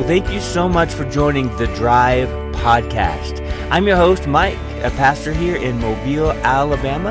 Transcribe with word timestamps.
Well, 0.00 0.08
thank 0.08 0.30
you 0.30 0.40
so 0.40 0.66
much 0.66 0.94
for 0.94 1.04
joining 1.04 1.54
the 1.58 1.66
Drive 1.76 2.30
podcast. 2.54 3.38
I'm 3.70 3.86
your 3.86 3.96
host, 3.96 4.26
Mike, 4.26 4.56
a 4.82 4.90
pastor 4.92 5.30
here 5.30 5.56
in 5.56 5.78
Mobile, 5.78 6.32
Alabama, 6.32 7.10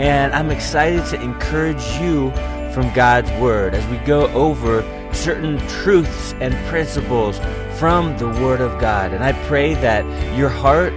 and 0.00 0.32
I'm 0.32 0.50
excited 0.50 1.04
to 1.10 1.20
encourage 1.20 1.84
you 2.00 2.30
from 2.72 2.90
God's 2.94 3.30
Word 3.32 3.74
as 3.74 3.86
we 3.88 3.98
go 4.06 4.28
over 4.28 4.80
certain 5.12 5.58
truths 5.68 6.32
and 6.40 6.54
principles 6.68 7.38
from 7.78 8.16
the 8.16 8.28
Word 8.28 8.62
of 8.62 8.80
God. 8.80 9.12
And 9.12 9.22
I 9.22 9.34
pray 9.46 9.74
that 9.74 10.06
your 10.34 10.48
heart 10.48 10.94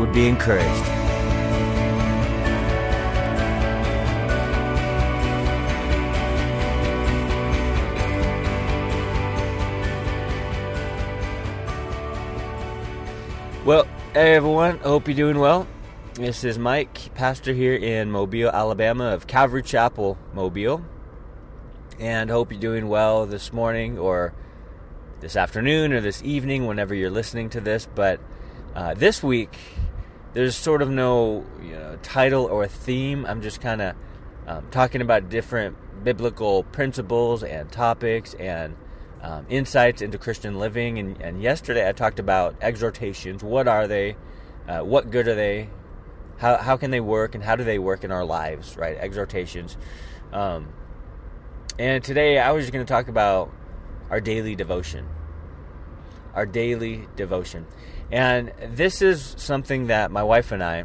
would 0.00 0.14
be 0.14 0.26
encouraged. 0.26 0.95
Hey 14.16 14.34
everyone, 14.34 14.78
I 14.78 14.84
hope 14.84 15.08
you're 15.08 15.14
doing 15.14 15.38
well. 15.38 15.68
This 16.14 16.42
is 16.42 16.58
Mike, 16.58 17.14
pastor 17.14 17.52
here 17.52 17.74
in 17.74 18.10
Mobile, 18.10 18.48
Alabama 18.48 19.12
of 19.12 19.26
Calvary 19.26 19.62
Chapel, 19.62 20.16
Mobile. 20.32 20.82
And 22.00 22.30
hope 22.30 22.50
you're 22.50 22.58
doing 22.58 22.88
well 22.88 23.26
this 23.26 23.52
morning 23.52 23.98
or 23.98 24.32
this 25.20 25.36
afternoon 25.36 25.92
or 25.92 26.00
this 26.00 26.22
evening, 26.22 26.66
whenever 26.66 26.94
you're 26.94 27.10
listening 27.10 27.50
to 27.50 27.60
this. 27.60 27.86
But 27.94 28.18
uh, 28.74 28.94
this 28.94 29.22
week, 29.22 29.54
there's 30.32 30.56
sort 30.56 30.80
of 30.80 30.88
no 30.88 31.44
you 31.62 31.72
know, 31.72 31.98
title 32.02 32.46
or 32.46 32.66
theme. 32.66 33.26
I'm 33.26 33.42
just 33.42 33.60
kind 33.60 33.82
of 33.82 33.96
um, 34.46 34.66
talking 34.70 35.02
about 35.02 35.28
different 35.28 35.76
biblical 36.04 36.62
principles 36.62 37.42
and 37.42 37.70
topics 37.70 38.32
and 38.32 38.76
um, 39.22 39.46
insights 39.48 40.02
into 40.02 40.18
Christian 40.18 40.58
living. 40.58 40.98
And, 40.98 41.20
and, 41.20 41.42
yesterday 41.42 41.88
I 41.88 41.92
talked 41.92 42.18
about 42.18 42.56
exhortations. 42.60 43.42
What 43.42 43.68
are 43.68 43.86
they? 43.86 44.16
Uh, 44.68 44.80
what 44.80 45.10
good 45.10 45.28
are 45.28 45.34
they? 45.34 45.70
How, 46.38 46.56
how 46.58 46.76
can 46.76 46.90
they 46.90 47.00
work? 47.00 47.34
And 47.34 47.42
how 47.42 47.56
do 47.56 47.64
they 47.64 47.78
work 47.78 48.04
in 48.04 48.12
our 48.12 48.24
lives, 48.24 48.76
right? 48.76 48.96
Exhortations. 48.96 49.76
Um, 50.32 50.68
and 51.78 52.02
today 52.02 52.38
I 52.38 52.52
was 52.52 52.70
going 52.70 52.84
to 52.84 52.88
talk 52.88 53.08
about 53.08 53.52
our 54.10 54.20
daily 54.20 54.54
devotion. 54.54 55.06
Our 56.34 56.46
daily 56.46 57.08
devotion. 57.16 57.66
And 58.10 58.52
this 58.60 59.02
is 59.02 59.34
something 59.38 59.88
that 59.88 60.10
my 60.10 60.22
wife 60.22 60.52
and 60.52 60.62
I, 60.62 60.84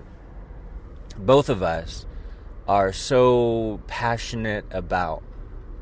both 1.18 1.50
of 1.50 1.62
us, 1.62 2.06
are 2.68 2.94
so 2.94 3.82
passionate 3.88 4.66
about 4.72 5.24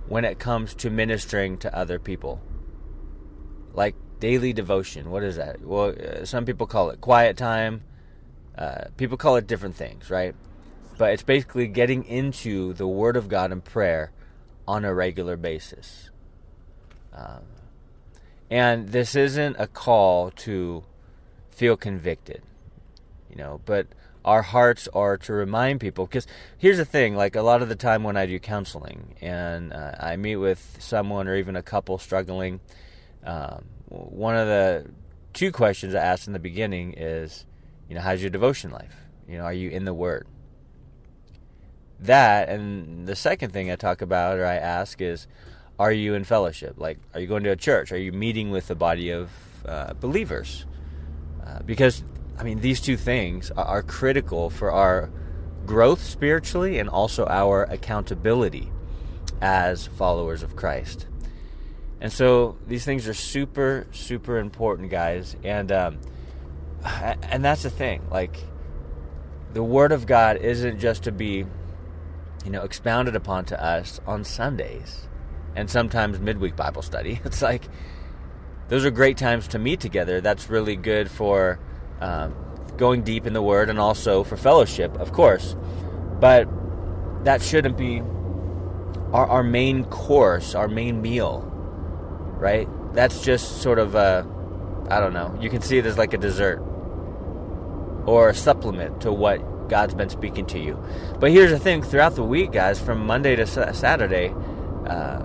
when 0.10 0.26
it 0.26 0.40
comes 0.40 0.74
to 0.74 0.90
ministering 0.90 1.56
to 1.60 1.74
other 1.74 2.00
people. 2.00 2.42
Like 3.74 3.96
daily 4.20 4.54
devotion. 4.54 5.12
What 5.12 5.24
is 5.24 5.36
that? 5.36 5.62
Well, 5.62 5.94
uh, 5.96 6.26
some 6.26 6.46
people 6.46 6.66
call 6.66 6.90
it 6.90 7.00
quiet 7.00 7.38
time. 7.38 7.84
Uh, 8.58 8.86
people 8.98 9.18
call 9.18 9.36
it 9.36 9.46
different 9.46 9.76
things, 9.76 10.10
right? 10.10 10.36
But 10.98 11.14
it's 11.14 11.24
basically 11.24 11.68
getting 11.68 12.04
into 12.06 12.74
the 12.74 12.88
Word 12.88 13.16
of 13.16 13.30
God 13.30 13.52
and 13.52 13.64
prayer 13.64 14.12
on 14.68 14.84
a 14.84 14.94
regular 14.94 15.38
basis. 15.38 16.10
Um, 17.14 17.44
and 18.50 18.90
this 18.90 19.16
isn't 19.16 19.58
a 19.60 19.68
call 19.68 20.32
to 20.32 20.84
feel 21.52 21.78
convicted, 21.78 22.42
you 23.30 23.36
know, 23.36 23.62
but 23.64 23.88
our 24.26 24.42
hearts 24.42 24.88
are 24.94 25.18
to 25.18 25.34
remind 25.34 25.80
people 25.80 26.06
because 26.06 26.28
here's 26.58 26.78
the 26.78 26.86
thing 26.86 27.16
like 27.16 27.36
a 27.36 27.42
lot 27.42 27.62
of 27.62 27.70
the 27.70 27.76
time 27.76 28.04
when 28.04 28.18
i 28.18 28.26
do 28.26 28.40
counseling 28.40 29.16
and 29.22 29.72
uh, 29.72 29.96
i 30.00 30.16
meet 30.16 30.36
with 30.36 30.78
someone 30.80 31.28
or 31.28 31.36
even 31.36 31.56
a 31.56 31.64
couple 31.64 31.98
struggling 31.98 32.60
um, 33.26 33.64
one 33.88 34.36
of 34.36 34.48
the 34.48 34.86
two 35.34 35.52
questions 35.52 35.96
i 35.96 36.00
ask 36.00 36.28
in 36.28 36.34
the 36.34 36.40
beginning 36.40 36.94
is 36.98 37.46
you 37.90 37.96
know 37.96 38.02
how's 38.02 38.22
your 38.22 38.30
devotion 38.30 38.70
life? 38.72 38.96
You 39.28 39.40
know 39.40 39.44
are 39.44 39.54
you 39.54 39.70
in 39.70 39.84
the 39.84 39.94
word? 39.94 40.28
That 42.00 42.48
and 42.48 43.08
the 43.08 43.16
second 43.16 43.52
thing 43.52 43.70
i 43.72 43.76
talk 43.76 44.02
about 44.02 44.38
or 44.38 44.46
i 44.46 44.56
ask 44.56 45.02
is 45.02 45.28
are 45.80 45.92
you 45.92 46.14
in 46.14 46.24
fellowship? 46.24 46.76
Like 46.78 47.00
are 47.14 47.20
you 47.20 47.28
going 47.28 47.44
to 47.44 47.50
a 47.50 47.56
church? 47.56 47.92
Are 47.92 47.98
you 47.98 48.12
meeting 48.12 48.52
with 48.52 48.70
a 48.70 48.76
body 48.76 49.10
of 49.10 49.32
uh, 49.66 49.94
believers? 49.94 50.66
Uh, 51.46 51.60
because 51.66 52.04
I 52.40 52.44
mean, 52.44 52.62
these 52.62 52.80
two 52.80 52.96
things 52.96 53.52
are 53.52 53.84
critical 53.84 54.50
for 54.50 54.72
our 54.72 55.12
growth 55.66 56.02
spiritually 56.02 56.80
and 56.80 56.88
also 56.88 57.26
our 57.26 57.64
accountability 57.64 58.72
as 59.42 59.88
followers 59.88 60.42
of 60.42 60.56
Christ. 60.56 61.06
And 62.00 62.14
so 62.14 62.58
these 62.66 62.86
things 62.86 63.10
are 63.10 63.14
super, 63.14 63.88
super 63.92 64.40
important, 64.40 64.90
guys. 64.90 65.36
And 65.44 65.70
um, 65.70 66.00
and 66.84 67.44
that's 67.44 67.64
the 67.64 67.70
thing. 67.70 68.08
Like 68.10 68.38
the 69.52 69.64
Word 69.64 69.92
of 69.92 70.06
God 70.06 70.38
isn't 70.38 70.80
just 70.80 71.04
to 71.04 71.12
be, 71.12 71.46
you 72.46 72.52
know, 72.52 72.64
expounded 72.64 73.18
upon 73.18 73.44
to 73.46 73.62
us 73.62 74.00
on 74.08 74.24
Sundays 74.24 75.08
and 75.58 75.70
sometimes 75.70 76.20
midweek 76.20 76.56
Bible 76.56 76.84
study. 76.84 77.20
It's 77.26 77.42
like 77.42 77.66
those 78.70 78.86
are 78.86 78.92
great 78.92 79.18
times 79.18 79.50
to 79.50 79.60
meet 79.60 79.82
together. 79.82 80.22
That's 80.22 80.50
really 80.50 80.78
good 80.78 81.12
for 81.12 81.60
um, 82.02 82.36
going 82.78 83.04
deep 83.04 83.26
in 83.26 83.34
the 83.34 83.42
Word, 83.42 83.70
and 83.70 83.80
also 83.80 84.24
for 84.24 84.38
fellowship, 84.38 84.96
of 84.98 85.12
course. 85.12 85.56
But 86.20 86.48
that 87.26 87.42
shouldn't 87.42 87.78
be 87.78 88.02
our, 89.12 89.28
our 89.28 89.44
main 89.44 89.86
course, 89.86 90.56
our 90.56 90.68
main 90.68 91.02
meal, 91.02 91.42
right? 92.38 92.68
That's 92.94 93.22
just 93.22 93.62
sort 93.62 93.80
of 93.80 93.96
a, 93.96 94.26
I 94.90 95.00
don't 95.00 95.14
know, 95.14 95.38
you 95.42 95.50
can 95.50 95.62
see 95.62 95.78
it 95.78 95.86
as 95.86 95.98
like 95.98 96.14
a 96.14 96.18
dessert 96.18 96.60
or 98.06 98.30
a 98.30 98.34
supplement 98.34 99.02
to 99.02 99.12
what 99.12 99.70
God's 99.70 99.94
been 99.94 100.10
speaking 100.10 100.46
to 100.48 100.60
you. 100.60 100.84
But 101.20 101.32
here's 101.32 101.52
the 101.52 101.60
thing 101.60 101.82
throughout 101.82 102.16
the 102.16 102.24
week, 102.24 102.52
guys, 102.52 102.80
from 102.80 103.06
Monday 103.06 103.36
to 103.36 103.46
Saturday, 103.46 104.34
uh, 104.88 105.22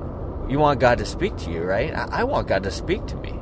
you 0.48 0.58
want 0.58 0.80
God 0.80 0.98
to 0.98 1.06
speak 1.06 1.36
to 1.38 1.50
you, 1.50 1.62
right? 1.62 1.94
I, 1.94 2.20
I 2.20 2.24
want 2.24 2.48
God 2.48 2.62
to 2.64 2.70
speak 2.70 3.06
to 3.06 3.16
me. 3.16 3.34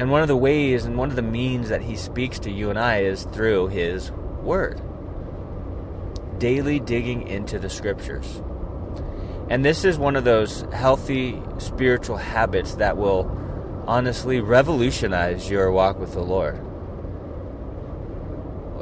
And 0.00 0.10
one 0.10 0.22
of 0.22 0.28
the 0.28 0.36
ways 0.36 0.86
and 0.86 0.96
one 0.96 1.10
of 1.10 1.16
the 1.16 1.20
means 1.20 1.68
that 1.68 1.82
he 1.82 1.94
speaks 1.94 2.38
to 2.38 2.50
you 2.50 2.70
and 2.70 2.78
I 2.78 3.00
is 3.00 3.24
through 3.24 3.68
his 3.68 4.10
word. 4.10 4.80
Daily 6.38 6.80
digging 6.80 7.28
into 7.28 7.58
the 7.58 7.68
scriptures. 7.68 8.40
And 9.50 9.62
this 9.62 9.84
is 9.84 9.98
one 9.98 10.16
of 10.16 10.24
those 10.24 10.64
healthy 10.72 11.42
spiritual 11.58 12.16
habits 12.16 12.76
that 12.76 12.96
will 12.96 13.30
honestly 13.86 14.40
revolutionize 14.40 15.50
your 15.50 15.70
walk 15.70 15.98
with 15.98 16.14
the 16.14 16.22
Lord. 16.22 16.58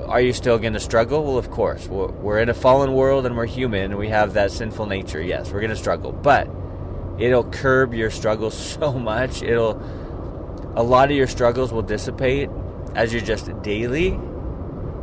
Are 0.07 0.21
you 0.21 0.33
still 0.33 0.61
going 0.61 0.75
to 0.75 0.81
struggle? 0.81 1.25
Well, 1.25 1.37
of 1.37 1.51
course. 1.51 1.89
We're 1.89 2.39
in 2.39 2.49
a 2.49 2.55
fallen 2.55 2.93
world 2.93 3.27
and 3.27 3.37
we're 3.37 3.47
human 3.47 3.91
and 3.91 3.99
we 3.99 4.11
have 4.11 4.35
that 4.35 4.53
sinful 4.53 4.87
nature. 4.87 5.21
Yes, 5.21 5.51
we're 5.51 5.63
going 5.63 5.71
to 5.71 5.77
struggle. 5.77 6.13
But 6.13 6.49
it'll 7.19 7.51
curb 7.51 7.93
your 7.93 8.13
struggles 8.13 8.57
so 8.79 8.93
much. 8.93 9.43
It'll 9.43 9.83
a 10.75 10.83
lot 10.83 11.11
of 11.11 11.17
your 11.17 11.27
struggles 11.27 11.73
will 11.73 11.83
dissipate 11.83 12.51
as 12.95 13.13
you're 13.13 13.23
just 13.23 13.51
daily 13.63 14.19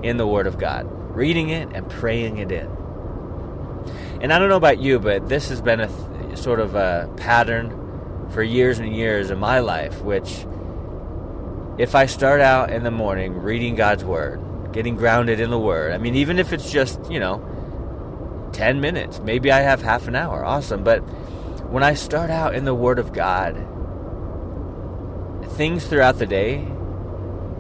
in 0.04 0.18
the 0.18 0.28
Word 0.28 0.48
of 0.48 0.58
God, 0.58 0.88
reading 1.16 1.50
it 1.50 1.70
and 1.74 1.90
praying 1.90 2.38
it 2.38 2.52
in. 2.52 2.70
And 4.22 4.32
I 4.32 4.40
don't 4.40 4.50
know 4.50 4.58
about 4.58 4.80
you, 4.80 5.00
but 5.00 5.28
this 5.30 5.50
has 5.50 5.62
been 5.62 5.82
a 5.82 5.88
th- 5.88 6.38
sort 6.38 6.60
of 6.60 6.76
a 6.76 7.10
pattern 7.18 8.30
for 8.32 8.42
years 8.42 8.80
and 8.80 8.96
years 8.96 9.30
in 9.30 9.38
my 9.38 9.60
life, 9.60 10.02
which 10.02 10.46
if 11.78 11.96
I 11.96 12.06
start 12.06 12.42
out 12.42 12.72
in 12.72 12.84
the 12.84 12.92
morning 12.92 13.36
reading 13.42 13.76
God's 13.76 14.04
Word, 14.04 14.42
getting 14.72 14.96
grounded 14.96 15.40
in 15.40 15.50
the 15.50 15.60
Word, 15.60 15.92
I 15.92 15.98
mean, 15.98 16.16
even 16.16 16.40
if 16.40 16.54
it's 16.54 16.72
just, 16.72 17.00
you 17.12 17.20
know, 17.20 18.50
10 18.54 18.80
minutes, 18.80 19.20
maybe 19.20 19.52
I 19.52 19.60
have 19.60 19.82
half 19.82 20.08
an 20.08 20.16
hour, 20.16 20.46
awesome. 20.46 20.84
But 20.84 21.00
when 21.70 21.84
I 21.84 21.94
start 21.94 22.30
out 22.30 22.56
in 22.56 22.66
the 22.66 22.74
Word 22.74 23.00
of 23.00 23.12
God, 23.12 23.56
things 25.56 25.86
throughout 25.86 26.20
the 26.20 26.26
day 26.26 26.68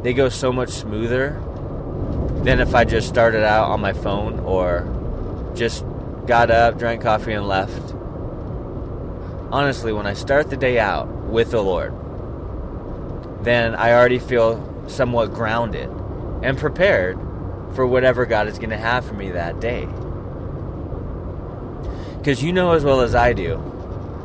they 0.06 0.14
go 0.14 0.30
so 0.30 0.54
much 0.54 0.70
smoother 0.70 1.42
than 2.44 2.60
if 2.60 2.76
I 2.76 2.84
just 2.84 3.08
started 3.08 3.44
out 3.44 3.72
on 3.72 3.82
my 3.82 3.92
phone 3.92 4.40
or 4.42 5.52
just 5.56 5.84
got 6.28 6.52
up, 6.52 6.78
drank 6.78 7.02
coffee, 7.02 7.34
and 7.34 7.48
left. 7.48 7.96
Honestly, 9.52 9.92
when 9.92 10.06
I 10.06 10.14
start 10.14 10.52
the 10.52 10.58
day 10.58 10.78
out 10.78 11.08
with 11.08 11.50
the 11.50 11.64
Lord, 11.64 11.92
then 13.44 13.74
I 13.74 13.94
already 13.94 14.20
feel 14.20 14.86
somewhat 14.88 15.34
grounded 15.34 15.90
and 16.44 16.56
prepared 16.56 17.18
for 17.74 17.88
whatever 17.88 18.28
God 18.28 18.48
is 18.48 18.60
going 18.60 18.70
to 18.70 18.78
have 18.78 19.06
for 19.06 19.16
me 19.16 19.32
that 19.32 19.60
day. 19.60 19.88
Because 22.20 22.44
you 22.44 22.54
know 22.54 22.74
as 22.74 22.84
well 22.84 23.02
as 23.02 23.16
I 23.16 23.34
do, 23.34 23.60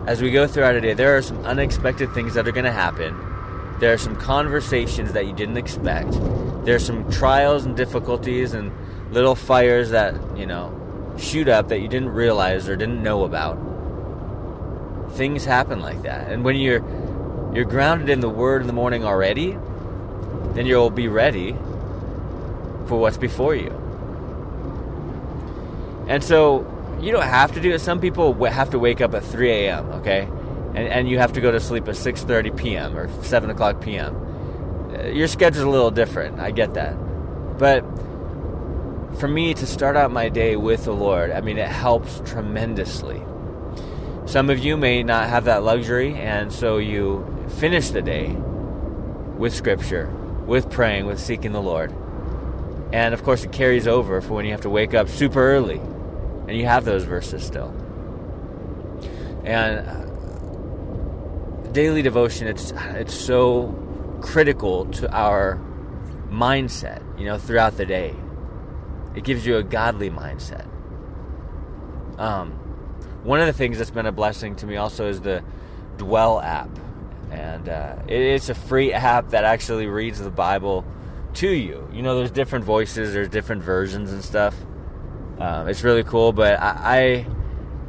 as 0.07 0.21
we 0.21 0.31
go 0.31 0.47
throughout 0.47 0.75
a 0.75 0.81
day, 0.83 0.93
there 0.93 1.17
are 1.17 1.23
some 1.23 1.43
unexpected 1.47 2.13
things 2.13 2.35
that 2.35 2.47
are 2.47 2.53
going 2.53 2.67
to 2.67 2.71
happen 2.71 3.30
there 3.81 3.93
are 3.95 3.99
some 3.99 4.15
conversations 4.15 5.13
that 5.15 5.27
you 5.27 5.33
didn't 5.33 5.57
expect. 5.57 6.13
There's 6.65 6.85
some 6.85 7.11
trials 7.11 7.65
and 7.65 7.77
difficulties 7.77 8.53
and 8.53 8.71
little 9.11 9.35
fires 9.35 9.91
that, 9.91 10.15
you 10.37 10.47
know, 10.47 10.77
shoot 11.19 11.49
up 11.49 11.69
that 11.69 11.81
you 11.81 11.89
didn't 11.89 12.11
realize 12.11 12.69
or 12.69 12.77
didn't 12.77 13.03
know 13.03 13.25
about. 13.25 13.59
Things 15.13 15.45
happen 15.45 15.81
like 15.81 16.03
that. 16.03 16.31
And 16.31 16.45
when 16.45 16.57
you're 16.57 16.85
you're 17.55 17.65
grounded 17.65 18.11
in 18.11 18.21
the 18.21 18.29
Word 18.29 18.61
in 18.61 18.69
the 18.69 18.73
morning 18.73 19.05
already, 19.05 19.59
then 20.55 20.67
you'll 20.67 20.91
be 20.91 21.09
ready 21.09 21.53
for 22.87 22.97
what's 22.97 23.17
before 23.17 23.55
you. 23.55 23.71
And 26.07 26.23
so 26.23 26.67
you 27.01 27.13
don't 27.13 27.25
have 27.25 27.53
to 27.55 27.61
do 27.61 27.73
it. 27.73 27.81
Some 27.81 28.01
people 28.01 28.35
have 28.45 28.71
to 28.71 28.79
wake 28.79 29.01
up 29.01 29.15
at 29.15 29.25
3 29.25 29.51
a.m. 29.51 29.87
Okay, 29.95 30.29
and 30.75 30.89
and 30.89 31.09
you 31.09 31.19
have 31.19 31.33
to 31.35 31.41
go 31.41 31.51
to 31.51 31.61
sleep 31.61 31.89
at 31.89 31.95
6:30 31.95 32.57
p.m. 32.57 32.97
or 32.97 33.09
7 33.23 33.51
o'clock 33.51 33.81
p.m. 33.81 34.15
Uh, 34.95 35.07
your 35.09 35.29
schedule's 35.29 35.65
a 35.65 35.69
little 35.69 35.91
different. 35.91 36.41
I 36.41 36.51
get 36.51 36.75
that, 36.75 36.95
but 37.59 37.81
for 39.19 39.29
me 39.29 39.55
to 39.55 39.67
start 39.67 39.97
out 39.97 40.11
my 40.11 40.29
day 40.29 40.57
with 40.57 40.85
the 40.85 40.93
Lord, 40.95 41.31
I 41.31 41.41
mean, 41.41 41.59
it 41.59 41.69
helps 41.69 42.23
tremendously. 42.25 43.23
Some 44.27 44.49
of 44.51 44.59
you 44.59 44.77
may 44.77 45.03
not 45.03 45.29
have 45.29 45.45
that 45.45 45.63
luxury, 45.63 46.15
and 46.15 46.53
so 46.53 46.79
you 46.79 47.27
finish 47.59 47.91
the 47.91 48.03
day 48.03 48.29
with 49.37 49.55
Scripture, 49.55 50.09
with 50.47 50.71
praying, 50.71 51.07
with 51.07 51.19
seeking 51.19 51.53
the 51.53 51.63
Lord. 51.63 51.93
And 52.93 53.15
of 53.15 53.23
course, 53.23 53.45
it 53.45 53.53
carries 53.53 53.87
over 53.87 54.21
for 54.21 54.35
when 54.35 54.45
you 54.45 54.53
have 54.53 54.63
to 54.63 54.71
wake 54.71 54.95
up 54.95 55.09
super 55.09 55.41
early 55.41 55.81
and 56.51 56.59
you 56.59 56.67
have 56.67 56.85
those 56.85 57.05
verses 57.05 57.45
still. 57.45 57.73
And 59.45 60.10
daily 61.73 62.03
devotion, 62.03 62.47
it's, 62.47 62.73
it's 62.77 63.15
so 63.15 63.75
critical 64.21 64.87
to 64.87 65.11
our 65.13 65.61
mindset, 66.29 67.03
you 67.19 67.25
know, 67.25 67.39
throughout 67.39 67.77
the 67.77 67.87
day. 67.87 68.15
It 69.15 69.25
gives 69.25 69.47
you 69.47 69.57
a 69.57 69.63
godly 69.63 70.11
mindset. 70.11 70.67
Um, 72.19 72.53
one 73.25 73.41
of 73.41 73.47
the 73.47 73.53
things 73.53 73.79
that's 73.79 73.91
been 73.91 74.07
a 74.07 74.13
blessing 74.13 74.57
to 74.57 74.67
me 74.67 74.77
also 74.77 75.09
is 75.09 75.21
the 75.21 75.43
Dwell 75.97 76.41
app. 76.41 76.71
And 77.31 77.69
uh, 77.69 77.97
it, 78.07 78.21
it's 78.21 78.49
a 78.49 78.55
free 78.55 78.93
app 78.93 79.31
that 79.31 79.45
actually 79.45 79.87
reads 79.87 80.21
the 80.21 80.31
Bible 80.31 80.85
to 81.35 81.49
you. 81.49 81.89
You 81.93 82.03
know, 82.03 82.17
there's 82.17 82.31
different 82.31 82.65
voices, 82.65 83.13
there's 83.13 83.29
different 83.29 83.63
versions 83.63 84.13
and 84.13 84.25
stuff. 84.25 84.55
Um, 85.39 85.69
it's 85.69 85.83
really 85.83 86.05
cool, 86.05 86.33
but 86.33 86.61
I, 86.61 87.27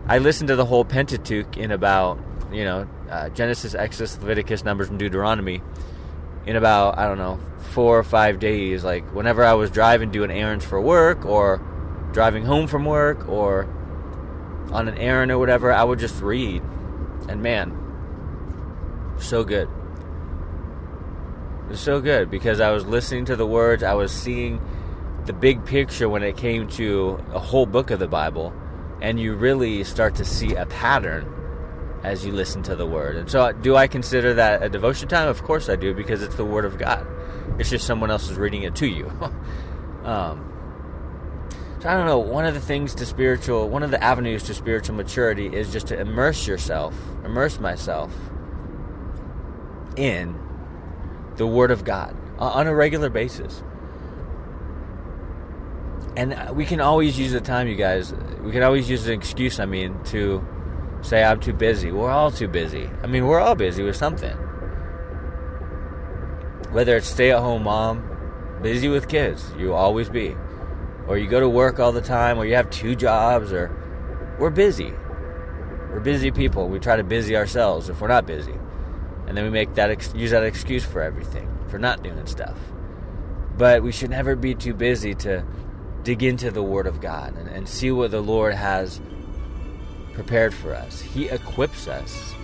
I, 0.08 0.16
I 0.16 0.18
listened 0.20 0.48
to 0.50 0.56
the 0.56 0.66
whole 0.66 0.86
Pentateuch 0.86 1.58
in 1.58 1.72
about 1.72 2.20
you 2.52 2.64
know 2.64 2.88
uh, 3.12 3.30
Genesis, 3.30 3.76
Exodus, 3.76 4.18
Leviticus, 4.20 4.64
Numbers, 4.64 4.90
and 4.90 4.98
Deuteronomy 4.98 5.62
in 6.46 6.56
about 6.56 6.98
I 6.98 7.08
don't 7.08 7.18
know 7.18 7.40
four 7.72 8.00
or 8.00 8.04
five 8.04 8.40
days. 8.40 8.84
Like 8.84 9.04
whenever 9.14 9.44
I 9.44 9.54
was 9.54 9.70
driving, 9.70 10.12
doing 10.12 10.32
errands 10.32 10.66
for 10.66 10.80
work, 10.82 11.26
or 11.26 11.62
driving 12.14 12.46
home 12.46 12.68
from 12.68 12.86
work, 12.86 13.28
or 13.28 13.66
on 14.72 14.88
an 14.88 14.98
errand 14.98 15.32
or 15.32 15.38
whatever, 15.38 15.72
I 15.72 15.84
would 15.84 16.00
just 16.00 16.22
read, 16.22 16.64
and 17.28 17.44
man, 17.44 17.78
so 19.20 19.44
good. 19.44 19.70
It 21.66 21.72
was 21.72 21.80
so 21.80 22.02
good 22.02 22.32
because 22.32 22.60
I 22.60 22.72
was 22.72 22.86
listening 22.86 23.26
to 23.26 23.36
the 23.36 23.46
words, 23.46 23.84
I 23.84 23.94
was 23.94 24.12
seeing 24.12 24.62
the 25.26 25.34
big 25.34 25.66
picture 25.66 26.10
when 26.10 26.24
it 26.24 26.36
came 26.36 26.68
to 26.70 27.24
a 27.34 27.40
whole 27.40 27.66
book 27.66 27.92
of 27.92 28.00
the 28.00 28.08
Bible, 28.08 28.54
and 29.02 29.20
you 29.20 29.36
really 29.36 29.84
start 29.84 30.16
to 30.16 30.26
see 30.26 30.56
a 30.56 30.66
pattern 30.66 31.41
as 32.04 32.26
you 32.26 32.32
listen 32.32 32.64
to 32.64 32.76
the 32.76 32.86
word. 32.86 33.16
And 33.16 33.30
so, 33.30 33.52
do 33.52 33.76
I 33.76 33.88
consider 33.88 34.34
that 34.36 34.64
a 34.64 34.70
devotion 34.70 35.08
time? 35.08 35.28
Of 35.28 35.44
course 35.44 35.70
I 35.70 35.76
do, 35.76 35.94
because 35.94 36.22
it's 36.24 36.36
the 36.36 36.46
word 36.46 36.66
of 36.66 36.78
God. 36.78 37.06
It's 37.60 37.70
just 37.70 37.86
someone 37.86 38.10
else 38.10 38.30
is 38.30 38.38
reading 38.38 38.64
it 38.64 38.76
to 38.76 38.88
you. 38.88 39.08
um, 40.04 40.48
so 41.82 41.90
I 41.90 41.96
don't 41.96 42.06
know. 42.06 42.20
One 42.20 42.46
of 42.46 42.54
the 42.54 42.60
things 42.60 42.94
to 42.96 43.06
spiritual, 43.06 43.70
one 43.70 43.84
of 43.84 43.92
the 43.92 44.04
avenues 44.04 44.44
to 44.44 44.54
spiritual 44.54 44.96
maturity 44.96 45.48
is 45.48 45.72
just 45.72 45.88
to 45.88 46.00
immerse 46.00 46.48
yourself, 46.48 46.96
immerse 47.26 47.60
myself 47.60 48.14
in 49.96 50.40
the 51.38 51.48
Word 51.48 51.72
of 51.72 51.84
God 51.84 52.16
on 52.38 52.68
a 52.68 52.74
regular 52.74 53.10
basis. 53.10 53.64
And 56.16 56.34
uh, 56.34 56.52
we 56.54 56.66
can 56.66 56.82
always 56.82 57.18
use 57.18 57.32
the 57.32 57.42
time, 57.42 57.68
you 57.68 57.76
guys. 57.76 58.14
We 58.42 58.52
can 58.52 58.64
always 58.64 58.90
use 58.90 59.08
an 59.08 59.14
excuse, 59.14 59.60
I 59.60 59.66
mean, 59.66 60.04
to 60.06 60.46
say, 61.02 61.24
I'm 61.24 61.40
too 61.40 61.54
busy. 61.54 61.92
We're 61.92 62.12
all 62.12 62.32
too 62.32 62.48
busy. 62.48 62.90
I 63.04 63.08
mean, 63.08 63.28
we're 63.28 63.40
all 63.40 63.56
busy 63.56 63.84
with 63.84 63.96
something. 63.96 64.36
Whether 66.72 66.98
it's 66.98 67.08
stay 67.08 67.32
at 67.32 67.40
home 67.40 67.64
mom, 67.64 68.60
busy 68.62 68.88
with 68.88 69.10
kids, 69.10 69.52
you 69.58 69.74
always 69.74 70.10
be. 70.10 70.36
Or 71.08 71.18
you 71.18 71.28
go 71.28 71.40
to 71.40 71.50
work 71.50 71.80
all 71.80 71.92
the 71.92 72.02
time, 72.02 72.38
or 72.38 72.46
you 72.46 72.56
have 72.56 72.70
two 72.70 72.96
jobs, 72.96 73.52
or 73.52 73.70
we're 74.40 74.50
busy. 74.50 74.92
We're 75.92 76.00
busy 76.00 76.32
people. 76.32 76.70
We 76.70 76.80
try 76.80 76.96
to 76.96 77.04
busy 77.04 77.36
ourselves 77.36 77.90
if 77.90 78.00
we're 78.00 78.08
not 78.08 78.26
busy 78.26 78.54
and 79.32 79.38
then 79.38 79.46
we 79.46 79.50
make 79.50 79.76
that 79.76 79.90
ex- 79.90 80.14
use 80.14 80.32
that 80.32 80.44
excuse 80.44 80.84
for 80.84 81.02
everything 81.02 81.48
for 81.70 81.80
not 81.80 82.04
doing 82.04 82.26
stuff. 82.26 82.58
But 83.58 83.82
we 83.82 83.94
should 83.94 84.10
never 84.10 84.36
be 84.36 84.56
too 84.56 84.74
busy 84.74 85.14
to 85.16 85.46
dig 86.04 86.22
into 86.22 86.52
the 86.52 86.62
Word 86.62 86.86
of 86.86 87.00
God 87.00 87.38
and, 87.38 87.48
and 87.48 87.70
see 87.70 87.92
what 87.92 88.12
the 88.12 88.20
Lord 88.20 88.54
has 88.54 89.00
prepared 90.22 90.54
for 90.54 90.76
us. 90.76 91.02
He 91.02 91.30
equips 91.30 91.88
us 91.88 92.36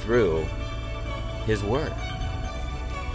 through 0.00 0.44
His 1.46 1.64
Word. 1.64 1.94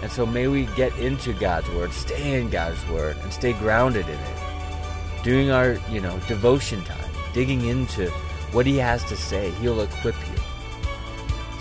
And 0.01 0.11
so 0.11 0.25
may 0.25 0.47
we 0.47 0.65
get 0.75 0.97
into 0.97 1.33
God's 1.33 1.69
Word, 1.69 1.91
stay 1.91 2.39
in 2.41 2.49
God's 2.49 2.83
Word, 2.89 3.15
and 3.21 3.31
stay 3.31 3.53
grounded 3.53 4.07
in 4.07 4.15
it. 4.15 5.23
Doing 5.23 5.51
our, 5.51 5.77
you 5.91 6.01
know, 6.01 6.19
devotion 6.27 6.83
time, 6.83 7.11
digging 7.33 7.67
into 7.67 8.09
what 8.53 8.65
He 8.65 8.77
has 8.77 9.03
to 9.05 9.15
say. 9.15 9.51
He'll 9.61 9.81
equip 9.81 10.15
you. 10.15 10.41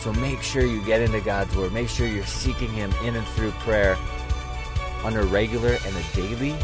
So 0.00 0.14
make 0.14 0.40
sure 0.40 0.64
you 0.64 0.82
get 0.86 1.02
into 1.02 1.20
God's 1.20 1.54
Word. 1.54 1.74
Make 1.74 1.90
sure 1.90 2.06
you're 2.06 2.24
seeking 2.24 2.70
Him 2.70 2.90
in 3.04 3.16
and 3.16 3.26
through 3.28 3.50
prayer 3.66 3.98
on 5.04 5.14
a 5.14 5.24
regular 5.24 5.76
and 5.84 5.94
a 5.94 6.16
daily 6.16 6.54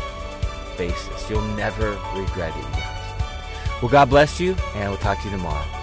basis. 0.79 1.29
You'll 1.29 1.43
never 1.55 1.91
regret 2.15 2.57
it, 2.57 2.73
guys. 2.73 3.83
Well, 3.83 3.91
God 3.91 4.09
bless 4.09 4.41
you, 4.41 4.57
and 4.75 4.89
we'll 4.89 4.99
talk 4.99 5.19
to 5.19 5.25
you 5.25 5.37
tomorrow. 5.37 5.82